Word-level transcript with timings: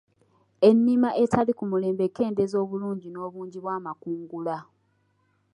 Ennima 0.69 1.09
etali 1.23 1.51
ku 1.57 1.63
mulembe 1.71 2.03
ekendeeza 2.09 2.55
obulungi 2.63 3.07
n'obungi 3.11 3.57
bw'amakungula. 3.63 4.57